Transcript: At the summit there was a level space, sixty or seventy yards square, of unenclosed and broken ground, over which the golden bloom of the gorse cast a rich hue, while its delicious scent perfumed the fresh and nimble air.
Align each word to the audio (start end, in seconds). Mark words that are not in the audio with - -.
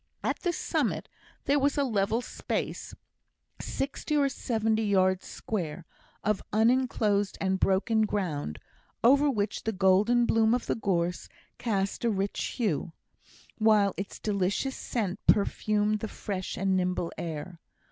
At 0.23 0.39
the 0.39 0.51
summit 0.51 1.07
there 1.45 1.59
was 1.59 1.77
a 1.77 1.83
level 1.83 2.23
space, 2.23 2.95
sixty 3.59 4.17
or 4.17 4.29
seventy 4.29 4.81
yards 4.81 5.27
square, 5.27 5.85
of 6.23 6.41
unenclosed 6.51 7.37
and 7.39 7.59
broken 7.59 8.07
ground, 8.07 8.57
over 9.03 9.29
which 9.29 9.63
the 9.63 9.71
golden 9.71 10.25
bloom 10.25 10.55
of 10.55 10.65
the 10.65 10.73
gorse 10.73 11.29
cast 11.59 12.03
a 12.03 12.09
rich 12.09 12.43
hue, 12.57 12.93
while 13.59 13.93
its 13.95 14.17
delicious 14.17 14.75
scent 14.75 15.19
perfumed 15.27 15.99
the 15.99 16.07
fresh 16.07 16.57
and 16.57 16.75
nimble 16.75 17.11
air. 17.15 17.59